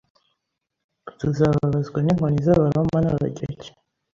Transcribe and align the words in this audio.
Tuzababazwa 1.19 1.99
ninkoni 2.01 2.43
zAbaroma 2.45 2.97
nAbagereki 3.01 3.69